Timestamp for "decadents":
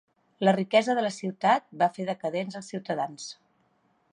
2.09-2.59